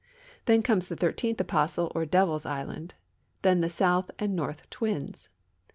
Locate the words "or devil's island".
1.93-2.95